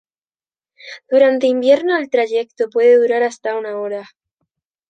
Durante 1.11 1.45
invierno 1.45 1.95
el 1.95 2.09
trayecto 2.09 2.71
puede 2.71 2.97
durar 2.97 3.21
hasta 3.21 3.55
una 3.55 3.75
hora. 3.79 4.09